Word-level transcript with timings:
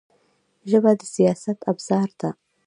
ژبه 0.69 0.91
د 0.99 1.01
سیاست 1.15 1.57
ابزار 1.71 2.09
ده 2.19 2.29